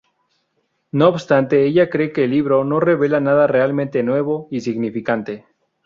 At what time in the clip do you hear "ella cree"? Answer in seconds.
1.63-2.11